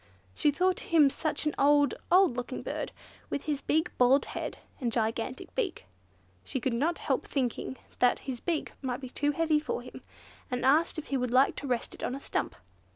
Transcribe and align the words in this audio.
She 0.33 0.49
thought 0.49 0.79
him 0.89 1.11
such 1.11 1.45
an 1.45 1.53
old, 1.59 1.93
old 2.11 2.35
looking 2.35 2.63
bird, 2.63 2.91
with 3.29 3.43
his 3.43 3.61
big 3.61 3.91
bald 3.99 4.25
head, 4.25 4.57
and 4.79 4.91
gigantic 4.91 5.53
beak. 5.53 5.85
She 6.43 6.59
could 6.59 6.73
not 6.73 6.97
help 6.97 7.27
thinking 7.27 7.77
that 7.99 8.17
his 8.25 8.39
beak 8.39 8.71
must 8.81 9.01
be 9.01 9.11
too 9.11 9.29
heavy 9.31 9.59
for 9.59 9.83
him, 9.83 10.01
and 10.49 10.65
asked 10.65 10.97
if 10.97 11.09
he 11.13 11.17
would 11.17 11.29
like 11.29 11.55
to 11.57 11.67
rest 11.67 11.93
it 11.93 12.01
on 12.01 12.13
the 12.13 12.19
stump. 12.19 12.55